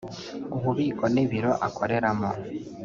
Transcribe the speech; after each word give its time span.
ububiko 0.55 1.03
n’ibiro 1.13 1.51
akoreramo 1.67 2.29